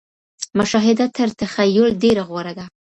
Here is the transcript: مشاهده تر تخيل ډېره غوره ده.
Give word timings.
مشاهده 0.59 1.05
تر 1.17 1.27
تخيل 1.39 1.85
ډېره 2.03 2.23
غوره 2.29 2.53
ده. 2.57 2.65